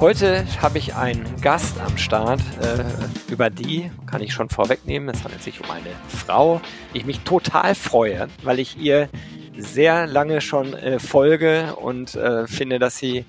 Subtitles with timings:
[0.00, 5.08] Heute habe ich einen Gast am Start, äh, über die kann ich schon vorwegnehmen.
[5.08, 6.60] Es handelt sich um eine Frau.
[6.92, 9.08] Ich mich total freue, weil ich ihr
[9.56, 13.24] sehr lange schon äh, folge und äh, finde, dass sie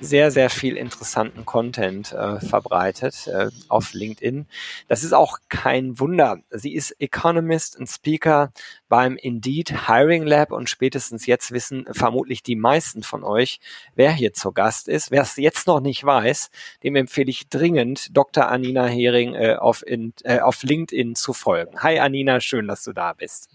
[0.00, 4.46] sehr, sehr viel interessanten Content äh, verbreitet äh, auf LinkedIn.
[4.88, 6.38] Das ist auch kein Wunder.
[6.50, 8.52] Sie ist Economist und Speaker
[8.88, 13.60] beim Indeed Hiring Lab und spätestens jetzt wissen vermutlich die meisten von euch,
[13.94, 15.10] wer hier zu Gast ist.
[15.10, 16.50] Wer es jetzt noch nicht weiß,
[16.82, 18.48] dem empfehle ich dringend, Dr.
[18.48, 21.82] Anina Hering äh, auf, in, äh, auf LinkedIn zu folgen.
[21.82, 23.48] Hi Anina, schön, dass du da bist.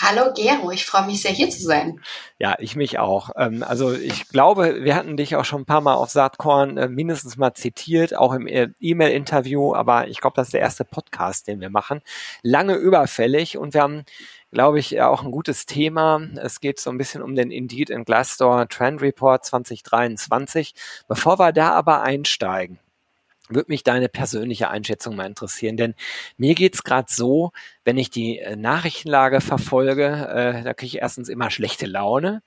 [0.00, 2.00] Hallo Gero, ich freue mich sehr hier zu sein.
[2.38, 3.30] Ja, ich mich auch.
[3.36, 6.88] Ähm, also ich glaube, wir hatten dich auch schon ein paar Mal auf Saatkorn äh,
[6.88, 11.46] mindestens mal zitiert, auch im äh, E-Mail-Interview, aber ich glaube, das ist der erste Podcast,
[11.46, 12.00] den wir machen.
[12.42, 14.04] Lange überfällig und wir haben
[14.54, 16.22] glaube ich, auch ein gutes Thema.
[16.36, 20.74] Es geht so ein bisschen um den Indeed and Glassdoor Trend Report 2023.
[21.08, 22.78] Bevor wir da aber einsteigen,
[23.48, 25.94] würde mich deine persönliche Einschätzung mal interessieren, denn
[26.38, 27.52] mir geht's gerade so,
[27.84, 32.42] wenn ich die äh, Nachrichtenlage verfolge, äh, da kriege ich erstens immer schlechte Laune,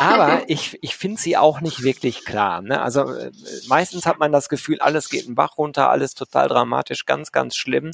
[0.00, 2.62] aber ich, ich finde sie auch nicht wirklich klar.
[2.62, 2.80] Ne?
[2.80, 3.30] Also äh,
[3.68, 7.56] meistens hat man das Gefühl, alles geht einen Bach runter, alles total dramatisch, ganz, ganz
[7.56, 7.92] schlimm.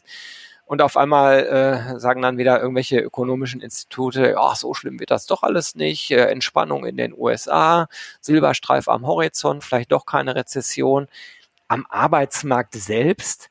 [0.64, 5.26] Und auf einmal äh, sagen dann wieder irgendwelche ökonomischen Institute, ach, so schlimm wird das
[5.26, 7.88] doch alles nicht, äh, Entspannung in den USA,
[8.20, 11.08] Silberstreif am Horizont, vielleicht doch keine Rezession
[11.70, 13.50] am Arbeitsmarkt selbst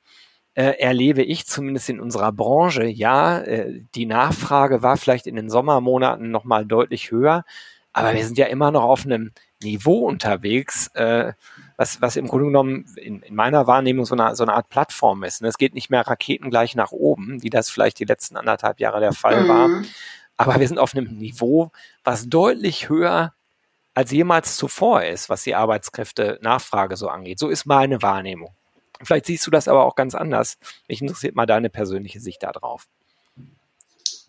[0.53, 5.49] äh, erlebe ich zumindest in unserer Branche, ja, äh, die Nachfrage war vielleicht in den
[5.49, 7.45] Sommermonaten nochmal deutlich höher,
[7.93, 9.31] aber wir sind ja immer noch auf einem
[9.63, 11.33] Niveau unterwegs, äh,
[11.77, 15.23] was, was im Grunde genommen in, in meiner Wahrnehmung so eine, so eine Art Plattform
[15.23, 15.41] ist.
[15.41, 18.99] Und es geht nicht mehr raketengleich nach oben, wie das vielleicht die letzten anderthalb Jahre
[18.99, 19.67] der Fall war.
[19.69, 19.85] Mhm.
[20.37, 21.71] Aber wir sind auf einem Niveau,
[22.03, 23.33] was deutlich höher
[23.93, 27.39] als jemals zuvor ist, was die Arbeitskräfte-Nachfrage so angeht.
[27.39, 28.55] So ist meine Wahrnehmung.
[29.01, 30.57] Vielleicht siehst du das aber auch ganz anders.
[30.87, 32.87] Mich interessiert mal deine persönliche Sicht darauf.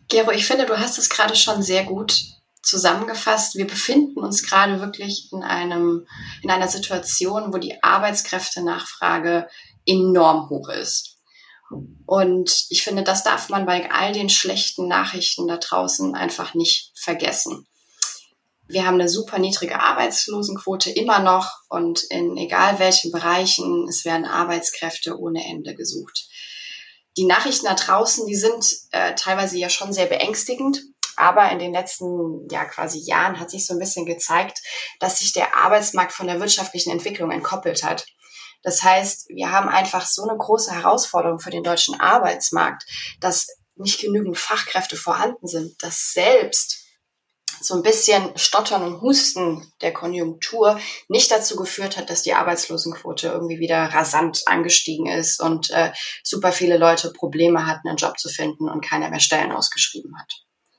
[0.08, 2.20] Gero, ich finde, du hast es gerade schon sehr gut
[2.62, 3.56] zusammengefasst.
[3.56, 6.06] Wir befinden uns gerade wirklich in einem,
[6.42, 9.48] in einer Situation, wo die Arbeitskräfte-Nachfrage
[9.86, 11.16] enorm hoch ist.
[12.06, 16.90] Und ich finde, das darf man bei all den schlechten Nachrichten da draußen einfach nicht
[16.96, 17.66] vergessen.
[18.70, 24.24] Wir haben eine super niedrige Arbeitslosenquote immer noch und in egal welchen Bereichen, es werden
[24.24, 26.28] Arbeitskräfte ohne Ende gesucht.
[27.16, 30.82] Die Nachrichten da draußen, die sind äh, teilweise ja schon sehr beängstigend.
[31.16, 34.58] Aber in den letzten ja quasi Jahren hat sich so ein bisschen gezeigt,
[35.00, 38.06] dass sich der Arbeitsmarkt von der wirtschaftlichen Entwicklung entkoppelt hat.
[38.62, 42.84] Das heißt, wir haben einfach so eine große Herausforderung für den deutschen Arbeitsmarkt,
[43.20, 46.79] dass nicht genügend Fachkräfte vorhanden sind, dass selbst
[47.60, 53.28] so ein bisschen Stottern und Husten der Konjunktur nicht dazu geführt hat, dass die Arbeitslosenquote
[53.28, 58.28] irgendwie wieder rasant angestiegen ist und äh, super viele Leute Probleme hatten, einen Job zu
[58.28, 60.32] finden und keiner mehr Stellen ausgeschrieben hat.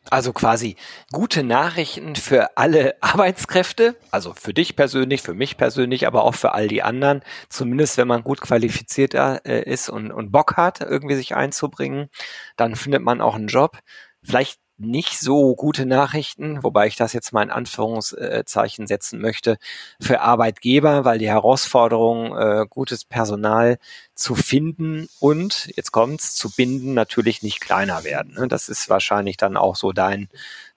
[0.10, 0.78] Also quasi
[1.12, 6.54] gute Nachrichten für alle Arbeitskräfte, also für dich persönlich, für mich persönlich, aber auch für
[6.54, 11.16] all die anderen, zumindest wenn man gut qualifiziert äh, ist und, und Bock hat, irgendwie
[11.16, 12.10] sich einzubringen,
[12.58, 13.78] dann findet man auch einen Job.
[14.24, 19.58] Vielleicht nicht so gute Nachrichten, wobei ich das jetzt mal in Anführungszeichen setzen möchte,
[20.00, 23.78] für Arbeitgeber, weil die Herausforderung, äh, gutes Personal
[24.16, 28.34] zu finden und, jetzt kommt's, zu binden, natürlich nicht kleiner werden.
[28.34, 28.48] Ne?
[28.48, 30.30] Das ist wahrscheinlich dann auch so dein,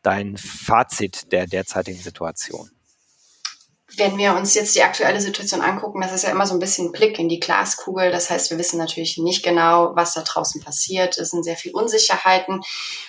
[0.03, 2.73] dein Fazit der derzeitigen Situation
[3.99, 6.93] wenn wir uns jetzt die aktuelle Situation angucken, das ist ja immer so ein bisschen
[6.93, 8.10] Blick in die Glaskugel.
[8.10, 11.19] Das heißt, wir wissen natürlich nicht genau, was da draußen passiert.
[11.19, 12.60] Es sind sehr viele Unsicherheiten.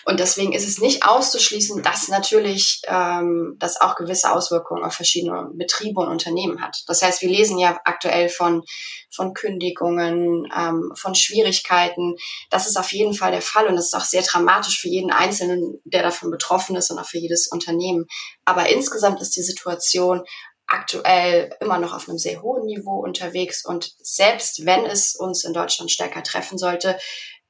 [0.05, 5.49] Und deswegen ist es nicht auszuschließen, dass natürlich ähm, das auch gewisse Auswirkungen auf verschiedene
[5.53, 6.83] Betriebe und Unternehmen hat.
[6.87, 8.63] Das heißt, wir lesen ja aktuell von,
[9.11, 12.15] von Kündigungen, ähm, von Schwierigkeiten.
[12.49, 13.67] Das ist auf jeden Fall der Fall.
[13.67, 17.05] Und das ist auch sehr dramatisch für jeden Einzelnen, der davon betroffen ist und auch
[17.07, 18.05] für jedes Unternehmen.
[18.45, 20.23] Aber insgesamt ist die Situation
[20.67, 23.65] aktuell immer noch auf einem sehr hohen Niveau unterwegs.
[23.65, 26.97] Und selbst wenn es uns in Deutschland stärker treffen sollte,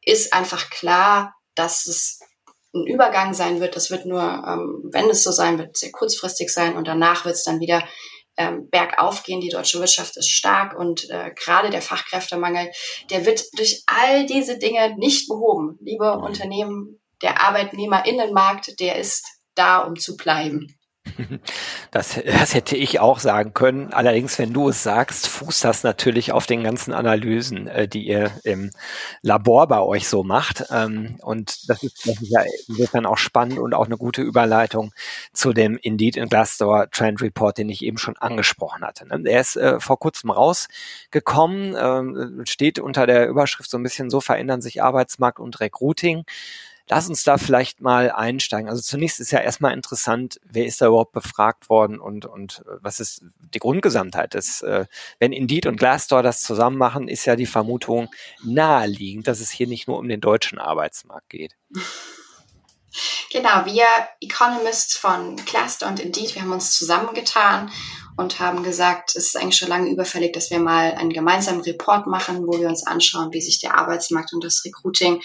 [0.01, 2.19] ist einfach klar, dass es
[2.73, 3.75] ein Übergang sein wird.
[3.75, 7.35] Das wird nur, ähm, wenn es so sein wird, sehr kurzfristig sein und danach wird
[7.35, 7.83] es dann wieder
[8.37, 9.39] ähm, bergauf gehen.
[9.39, 12.69] Die deutsche Wirtschaft ist stark und äh, gerade der Fachkräftemangel,
[13.09, 15.77] der wird durch all diese Dinge nicht behoben.
[15.81, 19.25] Liebe Unternehmen, der Arbeitnehmerinnenmarkt, der ist
[19.55, 20.77] da, um zu bleiben.
[21.91, 23.93] Das, das hätte ich auch sagen können.
[23.93, 28.31] Allerdings, wenn du es sagst, fußt das natürlich auf den ganzen Analysen, äh, die ihr
[28.43, 28.71] im
[29.21, 30.65] Labor bei euch so macht.
[30.71, 34.93] Ähm, und das ist, das ist ja insofern auch spannend und auch eine gute Überleitung
[35.31, 39.07] zu dem Indeed in Glassdoor Trend Report, den ich eben schon angesprochen hatte.
[39.07, 39.29] Ne?
[39.29, 44.19] Er ist äh, vor kurzem rausgekommen, äh, steht unter der Überschrift so ein bisschen so
[44.19, 46.25] verändern sich Arbeitsmarkt und Recruiting.
[46.87, 48.69] Lass uns da vielleicht mal einsteigen.
[48.69, 52.77] Also zunächst ist ja erstmal interessant, wer ist da überhaupt befragt worden und, und äh,
[52.81, 53.23] was ist
[53.53, 54.85] die Grundgesamtheit des, äh,
[55.19, 58.09] wenn Indeed und Glassdoor das zusammen machen, ist ja die Vermutung
[58.43, 61.55] naheliegend, dass es hier nicht nur um den deutschen Arbeitsmarkt geht.
[63.31, 63.85] Genau, wir
[64.21, 67.71] Economists von Glassdoor und Indeed, wir haben uns zusammengetan
[68.17, 72.07] und haben gesagt, es ist eigentlich schon lange überfällig, dass wir mal einen gemeinsamen Report
[72.07, 75.21] machen, wo wir uns anschauen, wie sich der Arbeitsmarkt und das Recruiting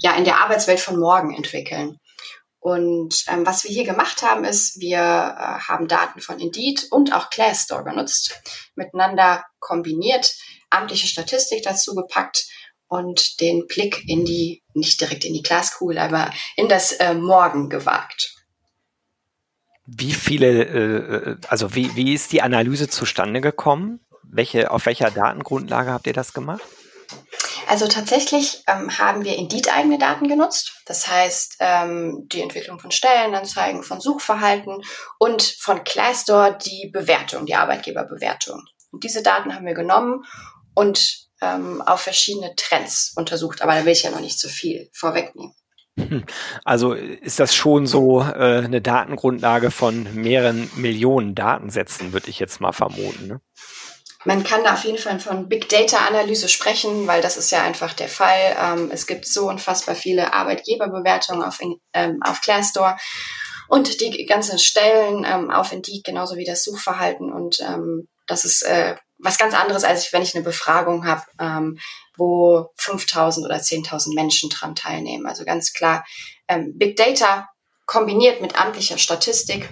[0.00, 1.98] ja in der Arbeitswelt von morgen entwickeln.
[2.60, 7.12] Und ähm, was wir hier gemacht haben, ist, wir äh, haben Daten von Indeed und
[7.12, 8.40] auch Glassdoor genutzt,
[8.74, 10.34] miteinander kombiniert,
[10.70, 12.46] amtliche Statistik dazu gepackt
[12.88, 17.68] und den Blick in die, nicht direkt in die Glaskugel, aber in das äh, Morgen
[17.68, 18.33] gewagt.
[19.86, 24.00] Wie viele, äh, also wie, wie ist die Analyse zustande gekommen?
[24.22, 26.62] Welche, auf welcher Datengrundlage habt ihr das gemacht?
[27.66, 30.82] Also tatsächlich ähm, haben wir Indeed eigene Daten genutzt.
[30.86, 34.82] Das heißt, ähm, die Entwicklung von Stellenanzeigen, von Suchverhalten
[35.18, 38.62] und von Glassdoor die Bewertung, die Arbeitgeberbewertung.
[38.90, 40.24] Und diese Daten haben wir genommen
[40.74, 43.62] und ähm, auf verschiedene Trends untersucht.
[43.62, 45.54] Aber da will ich ja noch nicht so viel vorwegnehmen.
[46.64, 52.60] Also ist das schon so äh, eine Datengrundlage von mehreren Millionen Datensätzen, würde ich jetzt
[52.60, 53.28] mal vermuten.
[53.28, 53.40] Ne?
[54.24, 57.62] Man kann da auf jeden Fall von Big Data Analyse sprechen, weil das ist ja
[57.62, 58.56] einfach der Fall.
[58.58, 61.60] Ähm, es gibt so unfassbar viele Arbeitgeberbewertungen auf,
[61.92, 62.96] ähm, auf Glassdoor
[63.68, 67.32] und die ganzen Stellen ähm, auf Indeed, genauso wie das Suchverhalten.
[67.32, 71.78] Und ähm, das ist äh, was ganz anderes, als wenn ich eine Befragung habe, ähm,
[72.16, 75.26] wo 5000 oder 10.000 Menschen dran teilnehmen.
[75.26, 76.04] Also ganz klar,
[76.46, 77.48] ähm, Big Data
[77.86, 79.68] kombiniert mit amtlicher Statistik,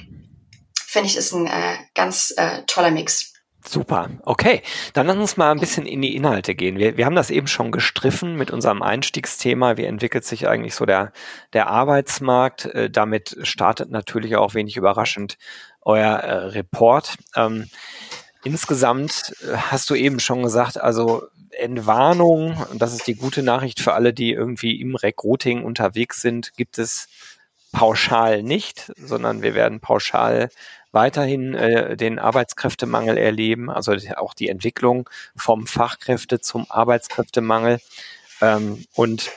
[0.74, 3.32] finde ich, ist ein äh, ganz äh, toller Mix.
[3.64, 4.60] Super, okay.
[4.92, 6.78] Dann lass uns mal ein bisschen in die Inhalte gehen.
[6.78, 9.76] Wir, wir haben das eben schon gestriffen mit unserem Einstiegsthema.
[9.76, 11.12] Wie entwickelt sich eigentlich so der,
[11.52, 12.64] der Arbeitsmarkt?
[12.66, 15.38] Äh, damit startet natürlich auch wenig überraschend
[15.82, 17.16] euer äh, Report.
[17.36, 17.68] Ähm,
[18.44, 23.80] insgesamt äh, hast du eben schon gesagt, also Entwarnung, und das ist die gute Nachricht
[23.80, 27.08] für alle, die irgendwie im Recruiting unterwegs sind, gibt es
[27.72, 30.50] pauschal nicht, sondern wir werden pauschal
[30.92, 37.80] weiterhin äh, den Arbeitskräftemangel erleben, also auch die Entwicklung vom Fachkräfte zum Arbeitskräftemangel.
[38.42, 39.30] Ähm, und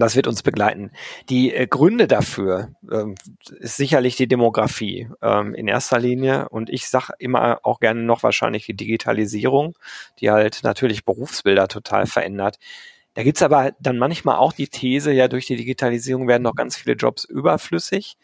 [0.00, 0.90] das wird uns begleiten.
[1.28, 3.14] Die äh, Gründe dafür ähm,
[3.58, 6.48] ist sicherlich die Demografie ähm, in erster Linie.
[6.48, 9.76] Und ich sage immer auch gerne noch wahrscheinlich die Digitalisierung,
[10.20, 12.58] die halt natürlich Berufsbilder total verändert.
[13.14, 16.76] Da gibt's aber dann manchmal auch die These, ja, durch die Digitalisierung werden noch ganz
[16.76, 18.16] viele Jobs überflüssig.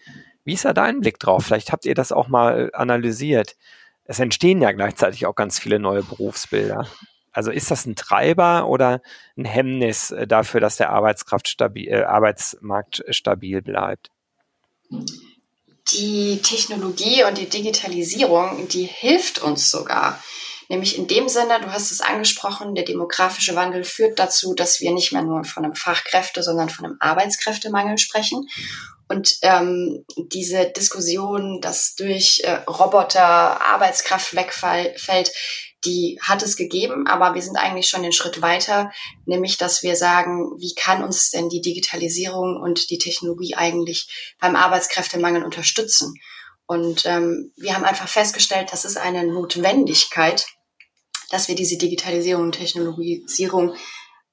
[0.45, 1.45] Wie ist da dein Blick drauf?
[1.45, 3.57] Vielleicht habt ihr das auch mal analysiert.
[4.05, 6.87] Es entstehen ja gleichzeitig auch ganz viele neue Berufsbilder.
[7.37, 9.03] Also ist das ein Treiber oder
[9.37, 14.09] ein Hemmnis äh, dafür, dass der Arbeitskraft stabil, äh, Arbeitsmarkt stabil bleibt?
[15.93, 20.19] Die Technologie und die Digitalisierung, die hilft uns sogar.
[20.71, 24.93] Nämlich in dem Sinne, du hast es angesprochen, der demografische Wandel führt dazu, dass wir
[24.93, 28.49] nicht mehr nur von einem Fachkräfte, sondern von einem Arbeitskräftemangel sprechen.
[29.09, 35.31] Und ähm, diese Diskussion, dass durch äh, Roboter Arbeitskraft wegfällt,
[35.85, 38.91] die hat es gegeben, aber wir sind eigentlich schon den Schritt weiter,
[39.25, 44.57] nämlich dass wir sagen, wie kann uns denn die Digitalisierung und die Technologie eigentlich beim
[44.57, 46.15] Arbeitskräftemangel unterstützen?
[46.67, 50.47] Und ähm, wir haben einfach festgestellt, das ist eine Notwendigkeit,
[51.31, 53.75] dass wir diese Digitalisierung und Technologisierung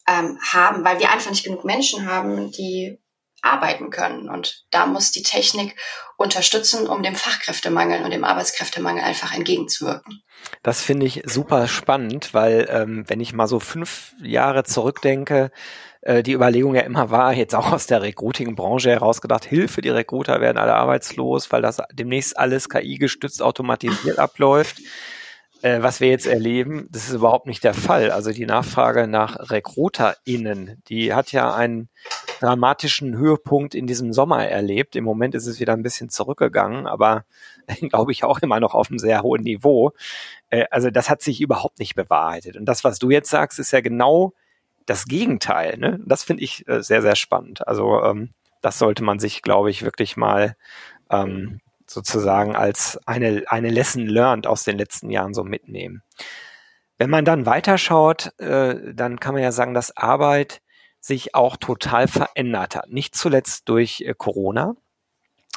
[0.07, 2.97] ähm, haben, weil wir einfach nicht genug Menschen haben, die
[3.43, 4.29] arbeiten können.
[4.29, 5.75] Und da muss die Technik
[6.17, 10.23] unterstützen, um dem Fachkräftemangel und dem Arbeitskräftemangel einfach entgegenzuwirken.
[10.61, 15.51] Das finde ich super spannend, weil ähm, wenn ich mal so fünf Jahre zurückdenke,
[16.01, 20.39] äh, die Überlegung ja immer war, jetzt auch aus der Recruiting-Branche herausgedacht, Hilfe, die Recruiter
[20.41, 24.77] werden alle arbeitslos, weil das demnächst alles KI-gestützt automatisiert abläuft
[25.63, 28.11] äh, was wir jetzt erleben, das ist überhaupt nicht der Fall.
[28.11, 31.87] Also die Nachfrage nach RecruiterInnen, die hat ja einen
[32.41, 34.97] dramatischen Höhepunkt in diesem Sommer erlebt.
[34.97, 37.23] Im Moment ist es wieder ein bisschen zurückgegangen, aber
[37.89, 39.93] glaube ich auch immer noch auf einem sehr hohen Niveau.
[40.49, 42.57] Äh, also das hat sich überhaupt nicht bewahrheitet.
[42.57, 44.33] Und das, was du jetzt sagst, ist ja genau
[44.85, 45.77] das Gegenteil.
[45.77, 45.97] Ne?
[46.05, 47.65] Das finde ich äh, sehr, sehr spannend.
[47.65, 50.57] Also ähm, Das sollte man sich, glaube ich, wirklich mal
[51.09, 51.61] ähm,
[51.93, 56.03] sozusagen als eine, eine Lesson learned aus den letzten Jahren so mitnehmen.
[56.97, 60.61] Wenn man dann weiterschaut, äh, dann kann man ja sagen, dass Arbeit
[60.99, 62.89] sich auch total verändert hat.
[62.89, 64.75] Nicht zuletzt durch äh, Corona.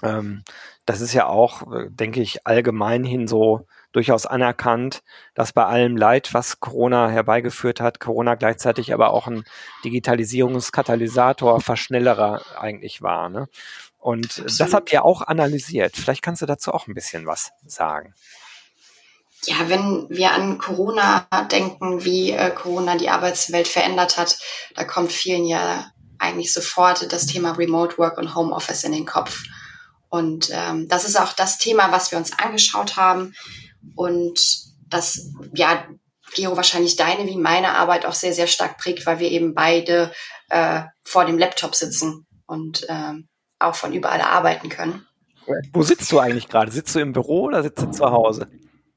[0.02, 0.42] Ähm,
[0.84, 5.02] das ist ja auch, äh, denke ich, allgemein hin so durchaus anerkannt,
[5.34, 9.44] dass bei allem Leid, was Corona herbeigeführt hat, Corona gleichzeitig aber auch ein
[9.84, 13.30] Digitalisierungskatalysator, Verschnellerer eigentlich war.
[13.30, 13.48] Ne?
[14.06, 14.60] Und Absolut.
[14.60, 15.96] das habt ihr auch analysiert.
[15.96, 18.14] Vielleicht kannst du dazu auch ein bisschen was sagen.
[19.46, 24.38] Ja, wenn wir an Corona denken, wie äh, Corona die Arbeitswelt verändert hat,
[24.76, 29.42] da kommt vielen ja eigentlich sofort das Thema Remote Work und Homeoffice in den Kopf.
[30.08, 33.34] Und ähm, das ist auch das Thema, was wir uns angeschaut haben
[33.96, 34.38] und
[34.86, 35.84] das, ja,
[36.32, 40.12] Gero, wahrscheinlich deine wie meine Arbeit auch sehr, sehr stark prägt, weil wir eben beide
[40.48, 43.26] äh, vor dem Laptop sitzen und ähm,
[43.58, 45.06] auch von überall arbeiten können.
[45.72, 46.72] Wo sitzt du eigentlich gerade?
[46.72, 48.48] Sitzt du im Büro oder sitzt du zu Hause?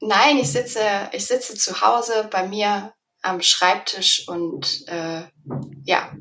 [0.01, 0.80] Nein, ich sitze,
[1.12, 5.24] ich sitze zu Hause bei mir am Schreibtisch und äh,
[5.84, 6.12] ja,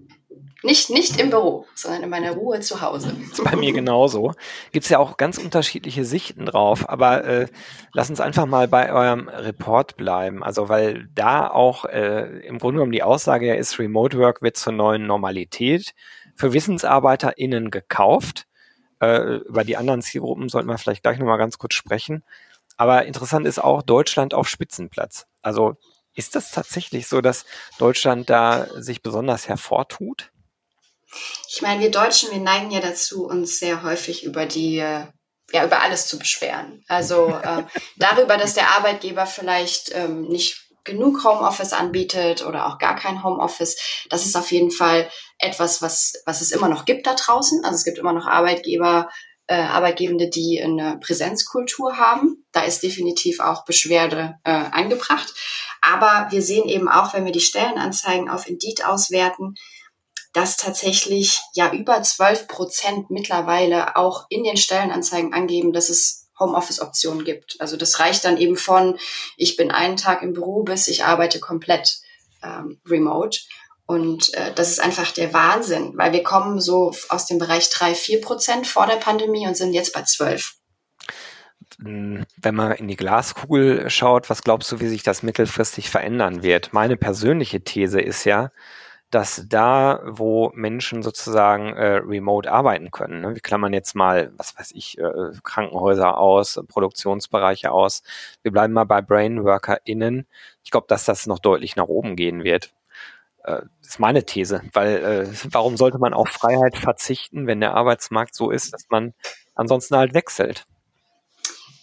[0.64, 3.14] nicht, nicht im Büro, sondern in meiner Ruhe zu Hause.
[3.30, 4.32] Das ist bei mir genauso.
[4.72, 7.46] Gibt es ja auch ganz unterschiedliche Sichten drauf, aber äh,
[7.92, 10.42] lass uns einfach mal bei eurem Report bleiben.
[10.42, 14.56] Also weil da auch äh, im Grunde genommen die Aussage ja ist, Remote Work wird
[14.56, 15.94] zur neuen Normalität
[16.38, 18.46] für WissensarbeiterInnen gekauft.
[19.00, 22.24] Äh, über die anderen Zielgruppen sollten wir vielleicht gleich nochmal ganz kurz sprechen.
[22.76, 25.26] Aber interessant ist auch Deutschland auf Spitzenplatz.
[25.42, 25.76] Also
[26.14, 27.44] ist das tatsächlich so, dass
[27.78, 30.30] Deutschland da sich besonders hervortut?
[31.48, 35.06] Ich meine, wir Deutschen, wir neigen ja dazu, uns sehr häufig über die äh,
[35.50, 36.84] ja, über alles zu beschweren.
[36.88, 37.64] Also äh,
[37.96, 44.06] darüber, dass der Arbeitgeber vielleicht ähm, nicht genug Homeoffice anbietet oder auch gar kein Homeoffice.
[44.10, 47.64] Das ist auf jeden Fall etwas, was, was es immer noch gibt da draußen.
[47.64, 49.08] Also es gibt immer noch Arbeitgeber,
[49.46, 52.44] äh, Arbeitgebende, die eine Präsenzkultur haben.
[52.52, 55.32] Da ist definitiv auch Beschwerde äh, angebracht.
[55.80, 59.54] Aber wir sehen eben auch, wenn wir die Stellenanzeigen auf Indeed auswerten,
[60.32, 67.24] dass tatsächlich ja über 12 Prozent mittlerweile auch in den Stellenanzeigen angeben, dass es Homeoffice-Optionen
[67.24, 67.56] gibt.
[67.60, 68.98] Also das reicht dann eben von,
[69.36, 71.98] ich bin einen Tag im Büro bis ich arbeite komplett
[72.42, 73.40] ähm, remote.
[73.86, 77.94] Und äh, das ist einfach der Wahnsinn, weil wir kommen so aus dem Bereich 3,
[77.94, 80.54] 4 Prozent vor der Pandemie und sind jetzt bei 12.
[81.80, 86.42] Hm, wenn man in die Glaskugel schaut, was glaubst du, wie sich das mittelfristig verändern
[86.42, 86.72] wird?
[86.72, 88.50] Meine persönliche These ist ja,
[89.10, 94.58] dass da, wo Menschen sozusagen äh, remote arbeiten können, ne, wir klammern jetzt mal, was
[94.58, 98.02] weiß ich, äh, Krankenhäuser aus, Produktionsbereiche aus,
[98.42, 100.26] wir bleiben mal bei BrainworkerInnen.
[100.62, 102.74] Ich glaube, dass das noch deutlich nach oben gehen wird.
[103.44, 107.74] Äh, das ist meine These, weil äh, warum sollte man auf Freiheit verzichten, wenn der
[107.74, 109.14] Arbeitsmarkt so ist, dass man
[109.54, 110.66] ansonsten halt wechselt?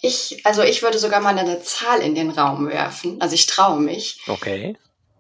[0.02, 3.20] Ich, also ich würde sogar mal eine Zahl in den Raum werfen.
[3.20, 4.22] Also ich traue mich.
[4.28, 4.78] Okay.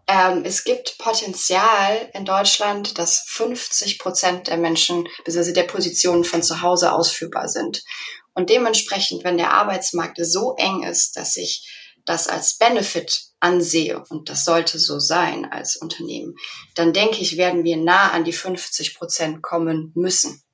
[0.07, 5.53] Ähm, es gibt Potenzial in Deutschland, dass 50 Prozent der Menschen bzw.
[5.53, 7.83] der Positionen von zu Hause ausführbar sind.
[8.33, 11.67] Und dementsprechend, wenn der Arbeitsmarkt so eng ist, dass ich
[12.05, 16.35] das als Benefit ansehe, und das sollte so sein als Unternehmen,
[16.75, 20.45] dann denke ich, werden wir nah an die 50 Prozent kommen müssen.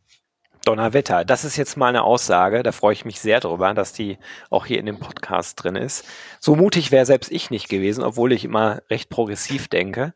[0.66, 4.20] Donnerwetter, das ist jetzt mal eine Aussage, da freue ich mich sehr drüber, dass die
[4.50, 6.06] auch hier in dem Podcast drin ist.
[6.40, 10.14] So mutig wäre selbst ich nicht gewesen, obwohl ich immer recht progressiv denke.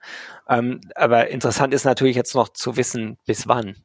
[0.47, 3.75] Ähm, aber interessant ist natürlich jetzt noch zu wissen, bis wann.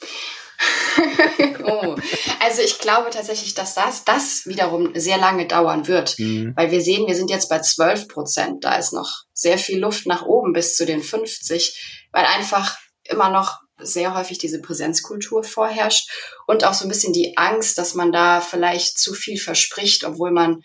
[1.64, 1.96] oh.
[2.40, 6.52] Also ich glaube tatsächlich, dass das, das wiederum sehr lange dauern wird, mhm.
[6.56, 8.64] weil wir sehen, wir sind jetzt bei 12 Prozent.
[8.64, 13.30] Da ist noch sehr viel Luft nach oben bis zu den 50, weil einfach immer
[13.30, 16.10] noch sehr häufig diese Präsenzkultur vorherrscht
[16.46, 20.30] und auch so ein bisschen die Angst, dass man da vielleicht zu viel verspricht, obwohl
[20.30, 20.62] man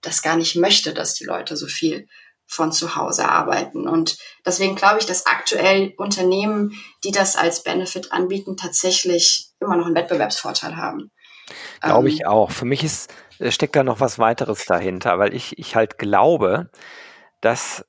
[0.00, 2.06] das gar nicht möchte, dass die Leute so viel
[2.46, 3.88] von zu Hause arbeiten.
[3.88, 9.86] Und deswegen glaube ich, dass aktuell Unternehmen, die das als Benefit anbieten, tatsächlich immer noch
[9.86, 11.10] einen Wettbewerbsvorteil haben.
[11.80, 12.50] Glaube ich ähm, auch.
[12.50, 13.12] Für mich ist,
[13.48, 16.70] steckt da noch was weiteres dahinter, weil ich, ich halt glaube,
[17.40, 17.84] dass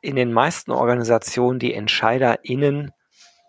[0.00, 2.92] in den meisten Organisationen die EntscheiderInnen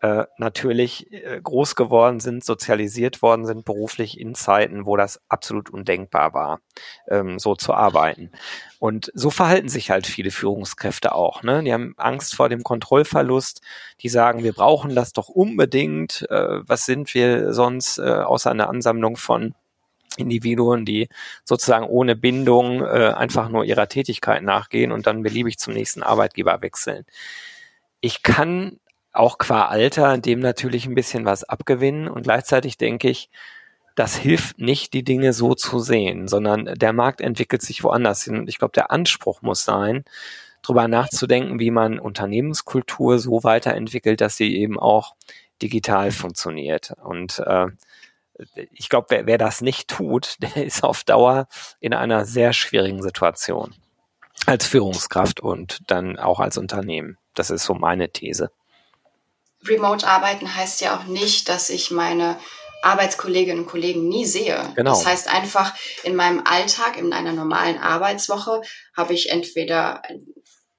[0.02, 5.70] äh, natürlich äh, groß geworden sind, sozialisiert worden sind beruflich in Zeiten, wo das absolut
[5.70, 6.62] undenkbar war,
[7.10, 8.32] ähm, so zu arbeiten.
[8.80, 11.44] Und so verhalten sich halt viele Führungskräfte auch.
[11.44, 11.64] Ne?
[11.64, 13.62] Die haben Angst vor dem Kontrollverlust.
[14.00, 16.26] Die sagen, wir brauchen das doch unbedingt.
[16.30, 19.54] Äh, was sind wir sonst äh, außer einer Ansammlung von
[20.16, 21.10] Individuen, die
[21.44, 26.62] sozusagen ohne Bindung äh, einfach nur ihrer Tätigkeit nachgehen und dann beliebig zum nächsten Arbeitgeber
[26.62, 27.06] wechseln.
[28.02, 28.80] Ich kann
[29.12, 33.30] auch qua Alter dem natürlich ein bisschen was abgewinnen und gleichzeitig denke ich,
[33.96, 38.38] das hilft nicht, die Dinge so zu sehen, sondern der Markt entwickelt sich woanders hin.
[38.38, 40.06] Und ich glaube, der Anspruch muss sein,
[40.62, 45.16] darüber nachzudenken, wie man Unternehmenskultur so weiterentwickelt, dass sie eben auch
[45.62, 46.94] digital funktioniert.
[47.04, 47.68] Und äh,
[48.72, 51.48] ich glaube, wer, wer das nicht tut, der ist auf Dauer
[51.80, 53.76] in einer sehr schwierigen Situation
[54.46, 57.18] als Führungskraft und dann auch als Unternehmen.
[57.36, 58.50] Das ist so meine These.
[59.68, 62.40] Remote arbeiten heißt ja auch nicht, dass ich meine
[62.82, 64.72] Arbeitskolleginnen und Kollegen nie sehe.
[64.76, 64.92] Genau.
[64.92, 68.62] Das heißt einfach, in meinem Alltag, in einer normalen Arbeitswoche,
[68.96, 70.02] habe ich entweder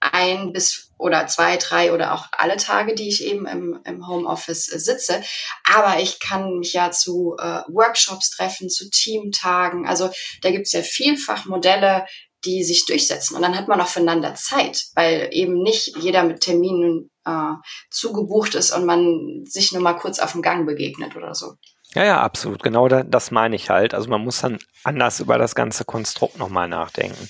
[0.00, 4.66] ein bis oder zwei, drei oder auch alle Tage, die ich eben im, im Homeoffice
[4.66, 5.22] sitze.
[5.64, 9.87] Aber ich kann mich ja zu äh, Workshops treffen, zu Teamtagen.
[9.87, 10.10] Also
[10.42, 12.06] da gibt es ja vielfach Modelle,
[12.44, 13.37] die sich durchsetzen.
[13.37, 17.54] Und dann hat man auch füreinander Zeit, weil eben nicht jeder mit Terminen äh,
[17.90, 21.54] zugebucht ist und man sich nur mal kurz auf dem Gang begegnet oder so.
[21.94, 22.62] Ja, ja, absolut.
[22.62, 23.94] Genau das meine ich halt.
[23.94, 27.28] Also man muss dann anders über das ganze Konstrukt nochmal nachdenken.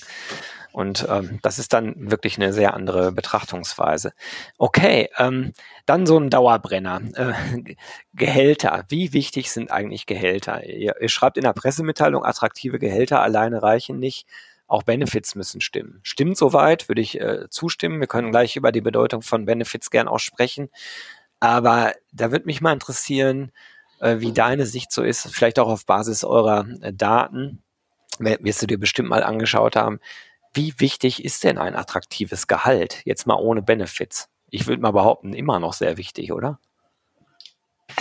[0.71, 4.13] Und ähm, das ist dann wirklich eine sehr andere Betrachtungsweise.
[4.57, 5.53] Okay, ähm,
[5.85, 7.01] dann so ein Dauerbrenner.
[7.15, 7.33] Äh,
[8.13, 8.85] Gehälter.
[8.87, 10.65] Wie wichtig sind eigentlich Gehälter?
[10.65, 14.27] Ihr, ihr schreibt in der Pressemitteilung, attraktive Gehälter alleine reichen nicht.
[14.71, 15.99] Auch Benefits müssen stimmen.
[16.01, 17.99] Stimmt soweit, würde ich äh, zustimmen.
[17.99, 20.69] Wir können gleich über die Bedeutung von Benefits gern auch sprechen.
[21.41, 23.51] Aber da würde mich mal interessieren,
[23.99, 27.61] äh, wie deine Sicht so ist, vielleicht auch auf Basis eurer äh, Daten.
[28.17, 29.99] Wirst du dir bestimmt mal angeschaut haben.
[30.53, 33.01] Wie wichtig ist denn ein attraktives Gehalt?
[33.03, 34.29] Jetzt mal ohne Benefits.
[34.51, 36.59] Ich würde mal behaupten, immer noch sehr wichtig, oder?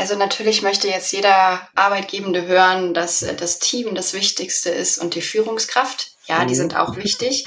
[0.00, 5.14] Also natürlich möchte jetzt jeder Arbeitgebende hören, dass äh, das Team das Wichtigste ist und
[5.14, 6.12] die Führungskraft.
[6.26, 6.48] Ja, mhm.
[6.48, 7.44] die sind auch wichtig.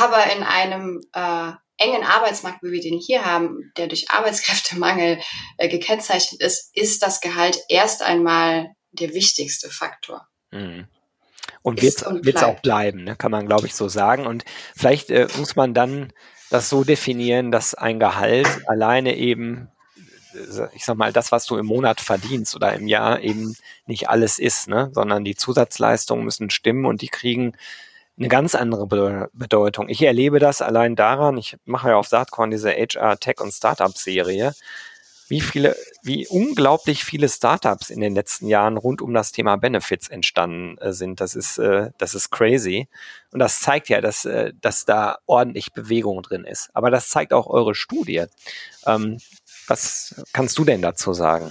[0.00, 5.20] Aber in einem äh, engen Arbeitsmarkt, wie wir den hier haben, der durch Arbeitskräftemangel
[5.58, 10.26] äh, gekennzeichnet ist, ist das Gehalt erst einmal der wichtigste Faktor.
[10.52, 10.86] Mhm.
[11.60, 11.98] Und wird
[12.36, 13.14] es auch bleiben, ne?
[13.14, 14.26] kann man, glaube ich, so sagen.
[14.26, 16.14] Und vielleicht äh, muss man dann
[16.48, 19.68] das so definieren, dass ein Gehalt alleine eben
[20.74, 24.38] ich sag mal, das, was du im Monat verdienst oder im Jahr eben nicht alles
[24.38, 24.90] ist, ne?
[24.92, 27.54] sondern die Zusatzleistungen müssen stimmen und die kriegen
[28.16, 29.88] eine ganz andere Bedeutung.
[29.88, 33.96] Ich erlebe das allein daran, ich mache ja auf Saatkorn diese HR Tech und Startup
[33.96, 34.54] Serie,
[35.28, 40.08] wie viele, wie unglaublich viele Startups in den letzten Jahren rund um das Thema Benefits
[40.08, 41.20] entstanden äh, sind.
[41.20, 42.88] Das ist, äh, das ist crazy.
[43.32, 46.68] Und das zeigt ja, dass, äh, dass da ordentlich Bewegung drin ist.
[46.74, 48.26] Aber das zeigt auch eure Studie.
[49.66, 51.50] Was kannst du denn dazu sagen?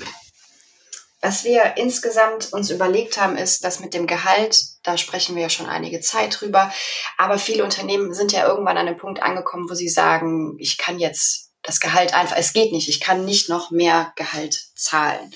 [1.22, 5.50] Was wir insgesamt uns überlegt haben, ist, dass mit dem Gehalt, da sprechen wir ja
[5.50, 6.70] schon einige Zeit drüber,
[7.18, 11.00] aber viele Unternehmen sind ja irgendwann an einem Punkt angekommen, wo sie sagen, ich kann
[11.00, 15.34] jetzt das Gehalt einfach, es geht nicht, ich kann nicht noch mehr Gehalt zahlen.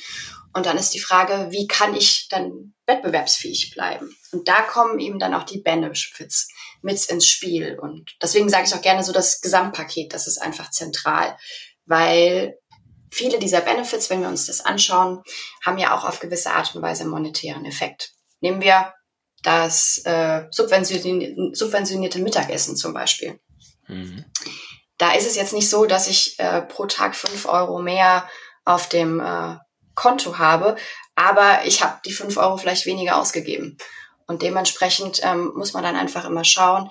[0.54, 4.14] Und dann ist die Frage, wie kann ich dann wettbewerbsfähig bleiben?
[4.34, 6.50] Und da kommen eben dann auch die Benefits
[6.82, 7.80] mit ins Spiel.
[7.80, 11.38] Und deswegen sage ich auch gerne so das Gesamtpaket, das ist einfach zentral,
[11.86, 12.58] weil
[13.18, 15.24] viele dieser Benefits, wenn wir uns das anschauen,
[15.66, 18.12] haben ja auch auf gewisse Art und Weise einen monetären Effekt.
[18.40, 18.94] Nehmen wir
[19.44, 23.40] das äh, subventionierte Mittagessen zum Beispiel.
[23.88, 24.26] Mhm.
[24.98, 28.30] Da ist es jetzt nicht so, dass ich äh, pro Tag fünf Euro mehr
[28.66, 29.58] auf dem äh,
[29.96, 30.76] Konto habe,
[31.16, 33.78] aber ich habe die fünf Euro vielleicht weniger ausgegeben.
[34.28, 36.90] Und dementsprechend ähm, muss man dann einfach immer schauen,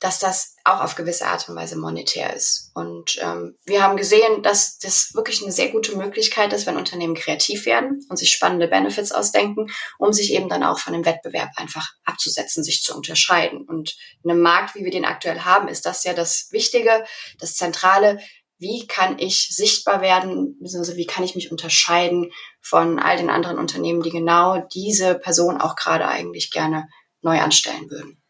[0.00, 2.70] dass das auch auf gewisse Art und Weise monetär ist.
[2.74, 7.14] Und ähm, wir haben gesehen, dass das wirklich eine sehr gute Möglichkeit ist, wenn Unternehmen
[7.14, 11.50] kreativ werden und sich spannende Benefits ausdenken, um sich eben dann auch von dem Wettbewerb
[11.56, 13.62] einfach abzusetzen, sich zu unterscheiden.
[13.66, 17.04] Und in einem Markt, wie wir den aktuell haben, ist das ja das Wichtige,
[17.38, 18.18] das Zentrale.
[18.58, 23.58] Wie kann ich sichtbar werden, beziehungsweise wie kann ich mich unterscheiden von all den anderen
[23.58, 26.88] Unternehmen, die genau diese Person auch gerade eigentlich gerne
[27.22, 28.22] neu anstellen würden?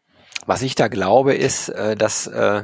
[0.45, 2.63] Was ich da glaube, ist, äh, dass äh,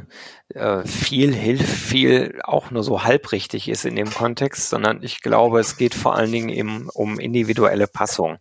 [0.50, 5.60] äh, viel hilft, viel auch nur so halbrichtig ist in dem Kontext, sondern ich glaube,
[5.60, 8.38] es geht vor allen Dingen eben um individuelle Passung.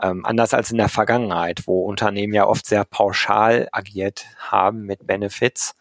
[0.00, 5.06] Ähm, anders als in der Vergangenheit, wo Unternehmen ja oft sehr pauschal agiert haben mit
[5.06, 5.74] Benefits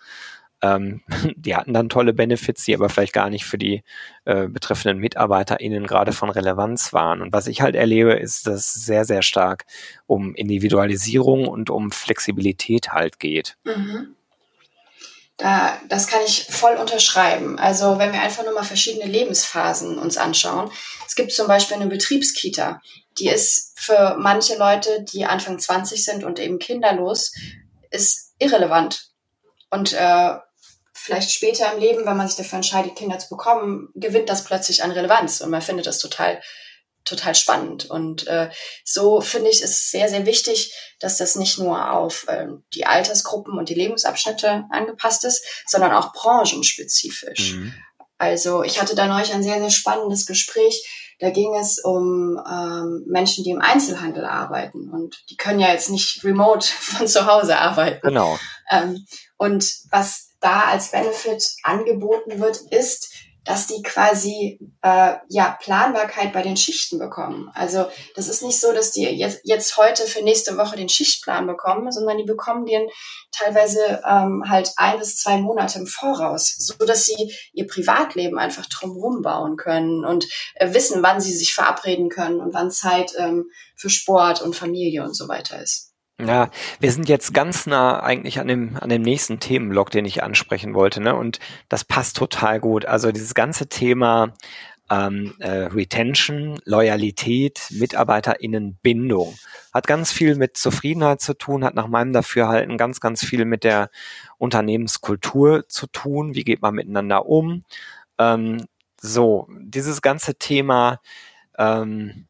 [0.61, 1.01] ähm,
[1.35, 3.83] die hatten dann tolle Benefits, die aber vielleicht gar nicht für die
[4.25, 7.21] äh, betreffenden MitarbeiterInnen gerade von Relevanz waren.
[7.21, 9.65] Und was ich halt erlebe, ist, dass es sehr, sehr stark
[10.07, 13.57] um Individualisierung und um Flexibilität halt geht.
[13.63, 14.15] Mhm.
[15.37, 17.57] Da, das kann ich voll unterschreiben.
[17.57, 20.69] Also wenn wir einfach nur mal verschiedene Lebensphasen uns anschauen.
[21.07, 22.79] Es gibt zum Beispiel eine Betriebskita,
[23.17, 27.33] die ist für manche Leute, die Anfang 20 sind und eben kinderlos,
[27.89, 29.09] ist irrelevant.
[29.71, 30.35] Und äh,
[31.03, 34.83] vielleicht später im Leben, wenn man sich dafür entscheidet, Kinder zu bekommen, gewinnt das plötzlich
[34.83, 36.41] an Relevanz und man findet das total
[37.03, 37.89] total spannend.
[37.89, 38.51] Und äh,
[38.85, 43.57] so finde ich es sehr, sehr wichtig, dass das nicht nur auf äh, die Altersgruppen
[43.57, 47.53] und die Lebensabschnitte angepasst ist, sondern auch branchenspezifisch.
[47.53, 47.73] Mhm.
[48.17, 51.15] Also ich hatte da neulich ein sehr, sehr spannendes Gespräch.
[51.19, 54.89] Da ging es um ähm, Menschen, die im Einzelhandel arbeiten.
[54.91, 58.07] Und die können ja jetzt nicht remote von zu Hause arbeiten.
[58.07, 58.39] Genau.
[58.69, 59.05] Ähm,
[59.37, 66.43] und was da als Benefit angeboten wird, ist, dass die quasi äh, ja Planbarkeit bei
[66.43, 67.49] den Schichten bekommen.
[67.55, 71.47] Also das ist nicht so, dass die jetzt, jetzt heute für nächste Woche den Schichtplan
[71.47, 72.87] bekommen, sondern die bekommen den
[73.31, 78.67] teilweise ähm, halt ein bis zwei Monate im Voraus, so dass sie ihr Privatleben einfach
[78.67, 83.49] drumherum bauen können und äh, wissen, wann sie sich verabreden können und wann Zeit ähm,
[83.75, 85.90] für Sport und Familie und so weiter ist.
[86.23, 90.21] Ja, wir sind jetzt ganz nah eigentlich an dem, an dem nächsten Themenblock, den ich
[90.21, 91.15] ansprechen wollte, ne?
[91.15, 92.85] Und das passt total gut.
[92.85, 94.33] Also dieses ganze Thema
[94.91, 99.35] ähm, äh, Retention, Loyalität, MitarbeiterInnenbindung
[99.73, 103.63] hat ganz viel mit Zufriedenheit zu tun, hat nach meinem Dafürhalten ganz, ganz viel mit
[103.63, 103.89] der
[104.37, 106.35] Unternehmenskultur zu tun.
[106.35, 107.63] Wie geht man miteinander um?
[108.19, 108.65] Ähm,
[108.99, 110.99] so, dieses ganze Thema,
[111.57, 112.27] ähm,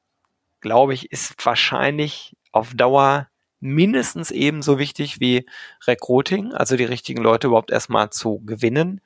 [0.62, 3.27] glaube ich, ist wahrscheinlich auf Dauer
[3.62, 5.45] mindestens ebenso wichtig wie
[5.88, 9.02] Recruiting, also die richtigen Leute überhaupt erstmal zu gewinnen.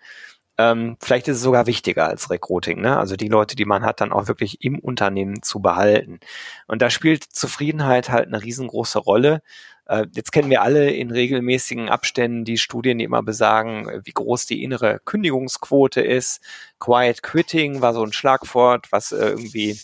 [0.58, 2.98] Ähm, vielleicht ist es sogar wichtiger als Recruiting, ne?
[2.98, 6.20] also die Leute, die man hat, dann auch wirklich im Unternehmen zu behalten.
[6.68, 9.42] Und da spielt Zufriedenheit halt eine riesengroße Rolle.
[9.86, 14.46] Äh, jetzt kennen wir alle in regelmäßigen Abständen die Studien, die immer besagen, wie groß
[14.46, 16.42] die innere Kündigungsquote ist.
[16.80, 19.78] Quiet Quitting war so ein Schlagwort, was äh, irgendwie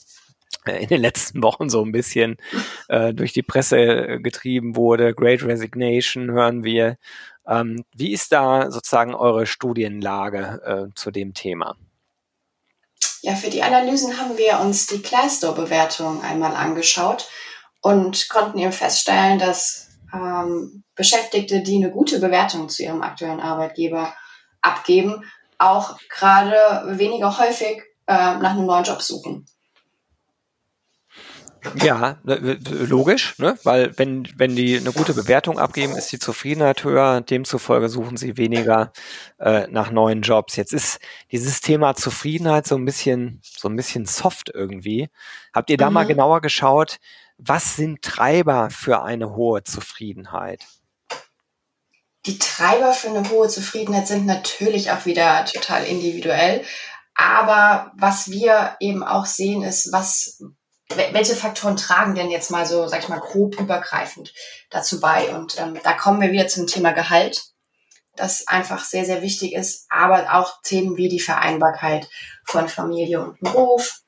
[0.65, 2.37] in den letzten Wochen so ein bisschen
[2.87, 5.13] äh, durch die Presse äh, getrieben wurde.
[5.13, 6.97] Great Resignation hören wir.
[7.47, 10.61] Ähm, wie ist da sozusagen eure Studienlage
[10.91, 11.75] äh, zu dem Thema?
[13.23, 17.27] Ja, für die Analysen haben wir uns die Glassdoor-Bewertung einmal angeschaut
[17.81, 24.13] und konnten eben feststellen, dass ähm, Beschäftigte, die eine gute Bewertung zu ihrem aktuellen Arbeitgeber
[24.61, 25.23] abgeben,
[25.57, 29.45] auch gerade weniger häufig äh, nach einem neuen Job suchen.
[31.75, 33.57] Ja, ne, logisch, ne?
[33.63, 38.37] weil wenn, wenn die eine gute Bewertung abgeben, ist die Zufriedenheit höher, demzufolge suchen sie
[38.37, 38.91] weniger
[39.39, 40.55] äh, nach neuen Jobs.
[40.55, 40.99] Jetzt ist
[41.31, 45.09] dieses Thema Zufriedenheit so ein bisschen, so ein bisschen soft irgendwie.
[45.53, 45.93] Habt ihr da mhm.
[45.93, 46.97] mal genauer geschaut,
[47.37, 50.65] was sind Treiber für eine hohe Zufriedenheit?
[52.25, 56.63] Die Treiber für eine hohe Zufriedenheit sind natürlich auch wieder total individuell.
[57.15, 60.41] Aber was wir eben auch sehen, ist, was,
[60.95, 64.33] welche Faktoren tragen denn jetzt mal so, sag ich mal, grob übergreifend
[64.69, 65.35] dazu bei?
[65.35, 67.43] Und ähm, da kommen wir wieder zum Thema Gehalt,
[68.15, 72.09] das einfach sehr, sehr wichtig ist, aber auch Themen wie die Vereinbarkeit
[72.45, 74.01] von Familie und Beruf,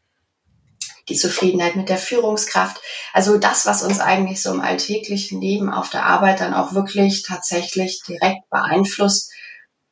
[1.09, 2.81] die Zufriedenheit mit der Führungskraft.
[3.13, 7.23] Also das, was uns eigentlich so im alltäglichen Leben auf der Arbeit dann auch wirklich
[7.23, 9.31] tatsächlich direkt beeinflusst,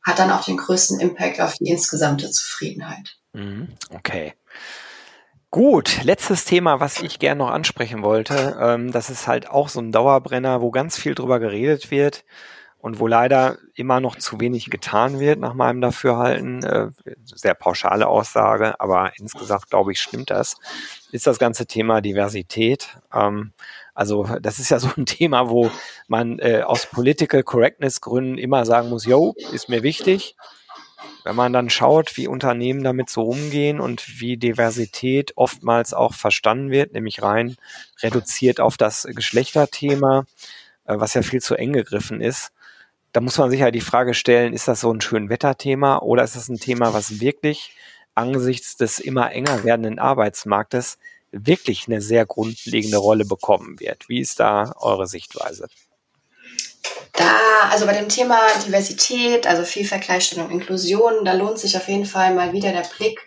[0.04, 3.18] hat dann auch den größten Impact auf die insgesamte Zufriedenheit.
[3.34, 4.34] Mhm, okay.
[5.52, 8.58] Gut, letztes Thema, was ich gerne noch ansprechen wollte.
[8.58, 12.24] Ähm, das ist halt auch so ein Dauerbrenner, wo ganz viel drüber geredet wird
[12.78, 16.64] und wo leider immer noch zu wenig getan wird, nach meinem Dafürhalten.
[16.64, 16.92] Äh,
[17.26, 20.56] sehr pauschale Aussage, aber insgesamt glaube ich, stimmt das.
[21.12, 22.98] Ist das ganze Thema Diversität.
[23.14, 23.52] Ähm,
[23.94, 25.70] also das ist ja so ein Thema, wo
[26.08, 30.38] man äh, aus Political Correctness Gründen immer sagen muss, yo, ist mir wichtig
[31.24, 36.72] wenn man dann schaut, wie Unternehmen damit so umgehen und wie Diversität oftmals auch verstanden
[36.72, 37.56] wird, nämlich rein
[38.02, 40.26] reduziert auf das Geschlechterthema,
[40.86, 42.52] äh, was ja viel zu eng gegriffen ist,
[43.14, 46.24] da muss man sich halt die Frage stellen, ist das so ein schön Wetterthema oder
[46.24, 47.76] ist das ein Thema, was wirklich
[48.16, 50.98] angesichts des immer enger werdenden Arbeitsmarktes
[51.32, 54.08] wirklich eine sehr grundlegende Rolle bekommen wird?
[54.10, 55.68] Wie ist da eure Sichtweise?
[57.14, 62.06] Da, also bei dem Thema Diversität, also Vielfalt, Gleichstellung, Inklusion, da lohnt sich auf jeden
[62.06, 63.20] Fall mal wieder der Blick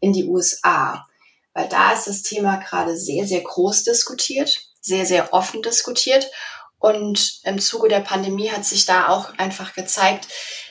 [0.00, 1.06] in die USA.
[1.52, 6.30] Weil da ist das Thema gerade sehr, sehr groß diskutiert, sehr, sehr offen diskutiert.
[6.78, 10.28] Und im Zuge der Pandemie hat sich da auch einfach gezeigt,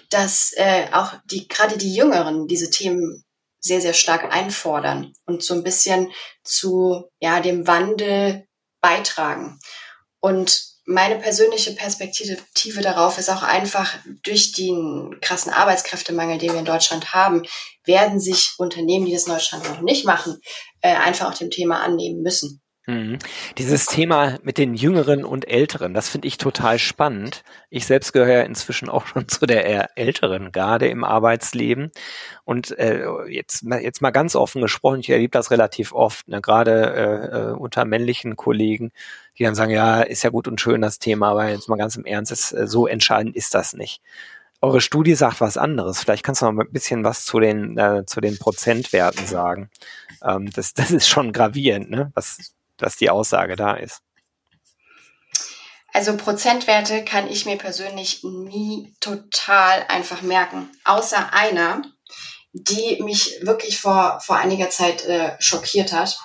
[0.09, 3.23] dass äh, auch die, gerade die Jüngeren diese Themen
[3.59, 6.11] sehr, sehr stark einfordern und so ein bisschen
[6.43, 8.45] zu ja, dem Wandel
[8.81, 9.59] beitragen.
[10.19, 16.65] Und meine persönliche Perspektive darauf ist auch einfach, durch den krassen Arbeitskräftemangel, den wir in
[16.65, 17.43] Deutschland haben,
[17.85, 20.39] werden sich Unternehmen, die das in Deutschland noch nicht machen,
[20.81, 22.61] äh, einfach auch dem Thema annehmen müssen.
[22.85, 23.17] Mhm.
[23.57, 27.43] Dieses Thema mit den Jüngeren und Älteren, das finde ich total spannend.
[27.69, 31.91] Ich selbst gehöre inzwischen auch schon zu der eher älteren Garde im Arbeitsleben.
[32.43, 36.93] Und äh, jetzt, jetzt mal ganz offen gesprochen, ich erlebe das relativ oft, ne, gerade
[36.93, 38.91] äh, äh, unter männlichen Kollegen,
[39.37, 41.95] die dann sagen, ja, ist ja gut und schön das Thema, aber jetzt mal ganz
[41.95, 44.01] im Ernst, ist, äh, so entscheidend ist das nicht.
[44.61, 45.99] Eure Studie sagt was anderes.
[45.99, 49.69] Vielleicht kannst du noch ein bisschen was zu den, äh, zu den Prozentwerten sagen.
[50.23, 52.11] Ähm, das, das ist schon gravierend, ne?
[52.15, 54.01] was, dass die Aussage da ist.
[55.93, 60.71] Also Prozentwerte kann ich mir persönlich nie total einfach merken.
[60.85, 61.83] Außer einer,
[62.53, 66.17] die mich wirklich vor, vor einiger Zeit äh, schockiert hat,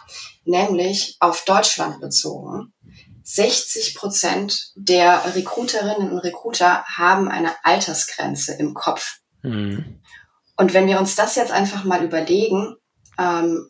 [0.48, 2.72] nämlich auf Deutschland bezogen.
[3.22, 9.18] 60 Prozent der Recruiterinnen und Recruiter haben eine Altersgrenze im Kopf.
[9.42, 10.00] Mhm.
[10.56, 12.76] Und wenn wir uns das jetzt einfach mal überlegen,
[13.18, 13.68] ähm,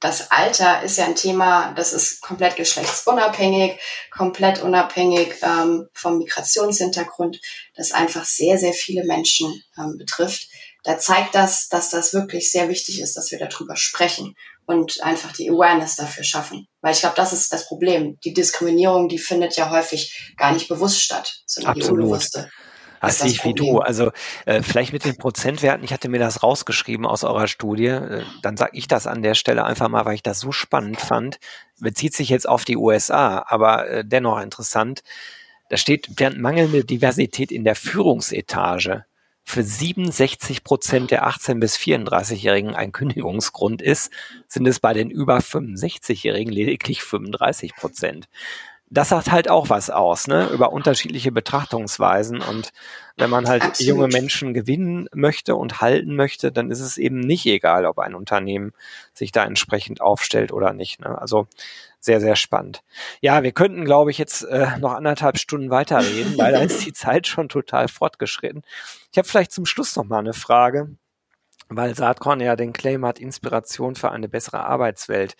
[0.00, 3.78] das Alter ist ja ein Thema, das ist komplett geschlechtsunabhängig,
[4.10, 7.38] komplett unabhängig ähm, vom Migrationshintergrund,
[7.76, 10.48] das einfach sehr, sehr viele Menschen ähm, betrifft.
[10.84, 14.34] Da zeigt das, dass das wirklich sehr wichtig ist, dass wir darüber sprechen
[14.70, 16.68] und einfach die Awareness dafür schaffen.
[16.80, 18.18] Weil ich glaube, das ist das Problem.
[18.24, 21.98] Die Diskriminierung, die findet ja häufig gar nicht bewusst statt, sondern Absolut.
[21.98, 22.50] die unbewusste.
[23.00, 23.80] Das sehe ich wie du.
[23.80, 24.12] Also
[24.44, 28.56] äh, vielleicht mit den Prozentwerten, ich hatte mir das rausgeschrieben aus eurer Studie, äh, dann
[28.56, 31.40] sage ich das an der Stelle einfach mal, weil ich das so spannend fand.
[31.80, 35.02] Bezieht sich jetzt auf die USA, aber äh, dennoch interessant.
[35.70, 39.04] Da steht, während mangelnde Diversität in der Führungsetage
[39.50, 44.12] für 67 Prozent der 18- bis 34-Jährigen ein Kündigungsgrund ist,
[44.46, 48.28] sind es bei den über 65-Jährigen lediglich 35 Prozent
[48.90, 52.40] das sagt halt auch was aus, ne, über unterschiedliche Betrachtungsweisen.
[52.40, 52.70] Und
[53.16, 53.88] wenn man halt Absolut.
[53.88, 58.16] junge Menschen gewinnen möchte und halten möchte, dann ist es eben nicht egal, ob ein
[58.16, 58.72] Unternehmen
[59.14, 61.00] sich da entsprechend aufstellt oder nicht.
[61.00, 61.16] Ne?
[61.16, 61.46] Also
[62.00, 62.82] sehr, sehr spannend.
[63.20, 66.92] Ja, wir könnten, glaube ich, jetzt äh, noch anderthalb Stunden weiterreden, weil da ist die
[66.92, 68.62] Zeit schon total fortgeschritten.
[69.12, 70.96] Ich habe vielleicht zum Schluss noch mal eine Frage,
[71.68, 75.36] weil Saatkorn ja den Claim hat, Inspiration für eine bessere Arbeitswelt.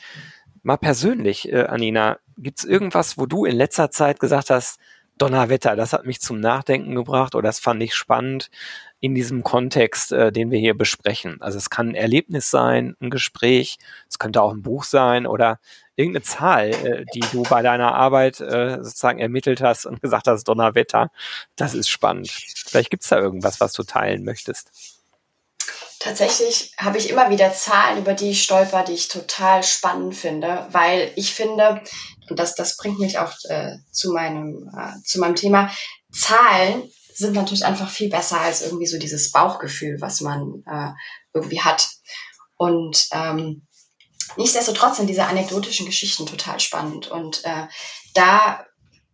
[0.63, 4.79] Mal persönlich, äh, Anina, gibt's irgendwas, wo du in letzter Zeit gesagt hast,
[5.21, 8.51] Donnerwetter, das hat mich zum Nachdenken gebracht oder das fand ich spannend
[9.01, 11.41] in diesem Kontext, äh, den wir hier besprechen.
[11.43, 15.61] Also es kann ein Erlebnis sein, ein Gespräch, es könnte auch ein Buch sein oder
[15.97, 20.45] irgendeine Zahl, äh, die du bei deiner Arbeit äh, sozusagen ermittelt hast und gesagt hast,
[20.45, 21.11] Donnerwetter,
[21.57, 22.31] das ist spannend.
[22.31, 24.90] Vielleicht gibt's da irgendwas, was du teilen möchtest.
[26.01, 30.67] Tatsächlich habe ich immer wieder Zahlen, über die ich stolper, die ich total spannend finde,
[30.71, 31.83] weil ich finde,
[32.31, 35.71] und das, das bringt mich auch äh, zu, meinem, äh, zu meinem Thema,
[36.11, 40.93] Zahlen sind natürlich einfach viel besser als irgendwie so dieses Bauchgefühl, was man äh,
[41.35, 41.87] irgendwie hat.
[42.57, 43.67] Und ähm,
[44.37, 47.09] nichtsdestotrotz sind diese anekdotischen Geschichten total spannend.
[47.09, 47.67] Und äh,
[48.15, 48.65] da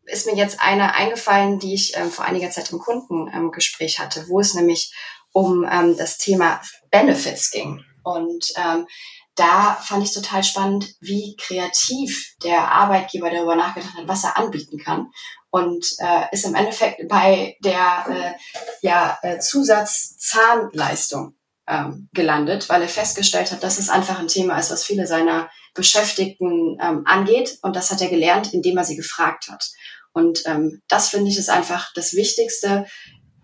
[0.05, 4.39] ist mir jetzt eine eingefallen, die ich ähm, vor einiger Zeit im Kundengespräch hatte, wo
[4.39, 4.95] es nämlich
[5.37, 7.85] um ähm, das Thema Benefits ging.
[8.03, 8.87] Und ähm,
[9.35, 14.79] da fand ich total spannend, wie kreativ der Arbeitgeber darüber nachgedacht hat, was er anbieten
[14.79, 15.11] kann.
[15.51, 18.33] Und äh, ist im Endeffekt bei der äh,
[18.81, 21.35] ja, äh, Zusatzzahnleistung
[21.69, 25.51] ähm, gelandet, weil er festgestellt hat, dass es einfach ein Thema ist, was viele seiner
[25.75, 27.59] Beschäftigten ähm, angeht.
[27.61, 29.67] Und das hat er gelernt, indem er sie gefragt hat.
[30.15, 32.87] Und ähm, das finde ich ist einfach das Wichtigste,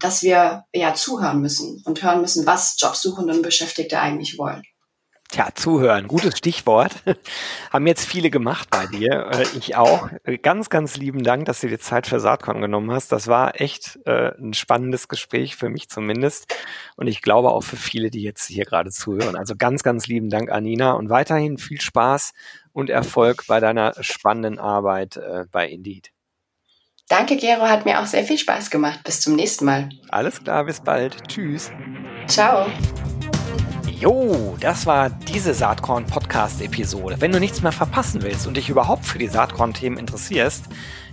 [0.03, 4.63] dass wir ja zuhören müssen und hören müssen, was Jobsuchende und Beschäftigte eigentlich wollen.
[5.33, 6.93] Tja, zuhören, gutes Stichwort.
[7.71, 10.11] Haben jetzt viele gemacht bei dir, äh, ich auch.
[10.43, 13.13] Ganz, ganz lieben Dank, dass du dir Zeit für Saatkorn genommen hast.
[13.13, 16.55] Das war echt äh, ein spannendes Gespräch, für mich zumindest.
[16.97, 19.35] Und ich glaube auch für viele, die jetzt hier gerade zuhören.
[19.35, 20.93] Also ganz, ganz lieben Dank, Anina.
[20.93, 22.35] Und weiterhin viel Spaß
[22.75, 26.13] und Erfolg bei deiner spannenden Arbeit äh, bei Indeed.
[27.13, 29.01] Danke, Gero, hat mir auch sehr viel Spaß gemacht.
[29.05, 29.91] Bis zum nächsten Mal.
[30.09, 31.29] Alles klar, bis bald.
[31.29, 31.71] Tschüss.
[32.27, 32.67] Ciao.
[34.01, 37.17] Jo, das war diese Saatkorn-Podcast-Episode.
[37.21, 40.65] Wenn du nichts mehr verpassen willst und dich überhaupt für die Saatkorn-Themen interessierst,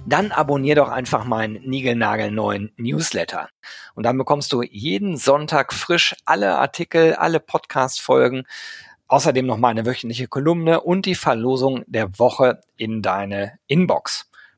[0.05, 3.49] dann abonnier doch einfach meinen niegelnagelneuen Newsletter.
[3.93, 8.45] Und dann bekommst du jeden Sonntag frisch alle Artikel, alle Podcast-Folgen,
[9.09, 14.28] außerdem noch meine wöchentliche Kolumne und die Verlosung der Woche in deine Inbox.